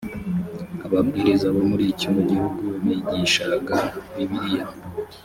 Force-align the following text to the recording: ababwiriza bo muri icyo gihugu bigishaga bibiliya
ababwiriza 0.85 1.47
bo 1.55 1.61
muri 1.69 1.83
icyo 1.93 2.09
gihugu 2.29 2.63
bigishaga 2.85 3.77
bibiliya 4.15 4.65